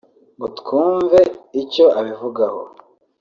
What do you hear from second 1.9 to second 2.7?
abivugaho